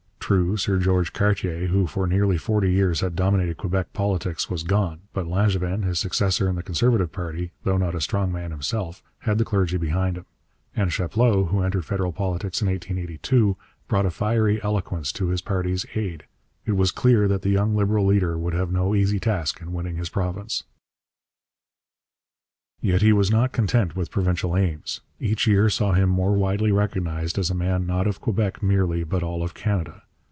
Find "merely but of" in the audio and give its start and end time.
28.63-29.23